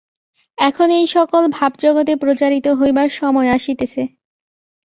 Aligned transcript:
এখন 0.57 0.87
এই-সকল 0.91 1.43
ভাব 1.49 1.71
জগতে 1.79 2.13
প্রচারিত 2.15 2.67
হইবার 2.79 3.09
সময় 3.11 3.49
আসিতেছে। 3.49 4.01